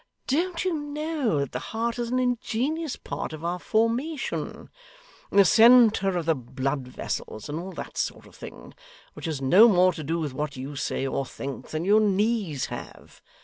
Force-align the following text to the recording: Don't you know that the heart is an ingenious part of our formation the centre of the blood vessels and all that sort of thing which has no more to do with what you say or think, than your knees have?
Don't 0.25 0.65
you 0.65 0.73
know 0.73 1.37
that 1.41 1.51
the 1.51 1.59
heart 1.59 1.99
is 1.99 2.09
an 2.09 2.17
ingenious 2.17 2.95
part 2.95 3.33
of 3.33 3.45
our 3.45 3.59
formation 3.59 4.71
the 5.29 5.45
centre 5.45 6.17
of 6.17 6.25
the 6.25 6.33
blood 6.33 6.87
vessels 6.87 7.47
and 7.47 7.59
all 7.59 7.71
that 7.73 7.97
sort 7.99 8.25
of 8.25 8.33
thing 8.33 8.73
which 9.13 9.25
has 9.27 9.43
no 9.43 9.67
more 9.67 9.93
to 9.93 10.03
do 10.03 10.17
with 10.17 10.33
what 10.33 10.57
you 10.57 10.75
say 10.75 11.05
or 11.05 11.23
think, 11.23 11.67
than 11.67 11.85
your 11.85 11.99
knees 12.01 12.65
have? 12.65 13.21